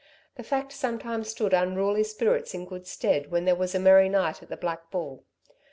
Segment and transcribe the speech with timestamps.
[0.35, 4.41] The fact sometimes stood unruly spirits in good stead when there was a merry night
[4.41, 5.25] at the Black Bull.